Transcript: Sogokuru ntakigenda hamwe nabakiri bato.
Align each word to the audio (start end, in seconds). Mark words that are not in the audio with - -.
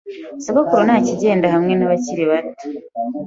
Sogokuru 0.43 0.81
ntakigenda 0.87 1.47
hamwe 1.53 1.73
nabakiri 1.75 2.23
bato. 2.31 2.65